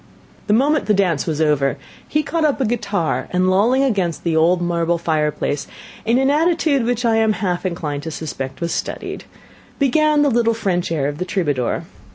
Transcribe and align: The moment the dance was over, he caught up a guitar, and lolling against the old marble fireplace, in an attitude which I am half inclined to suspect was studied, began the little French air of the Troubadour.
The 0.47 0.53
moment 0.53 0.87
the 0.87 0.95
dance 0.95 1.27
was 1.27 1.39
over, 1.41 1.77
he 2.07 2.23
caught 2.23 2.43
up 2.43 2.59
a 2.59 2.65
guitar, 2.65 3.27
and 3.29 3.51
lolling 3.51 3.83
against 3.83 4.23
the 4.23 4.35
old 4.35 4.59
marble 4.59 4.97
fireplace, 4.97 5.67
in 6.05 6.17
an 6.17 6.31
attitude 6.31 6.85
which 6.85 7.05
I 7.05 7.17
am 7.17 7.33
half 7.33 7.67
inclined 7.67 8.01
to 8.01 8.09
suspect 8.09 8.61
was 8.61 8.71
studied, 8.73 9.25
began 9.77 10.23
the 10.23 10.31
little 10.31 10.55
French 10.55 10.91
air 10.91 11.07
of 11.07 11.19
the 11.19 11.25
Troubadour. 11.25 11.83